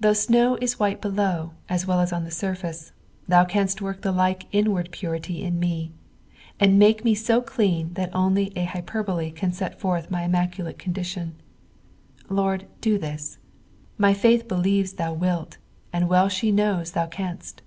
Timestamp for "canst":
3.44-3.80, 17.06-17.62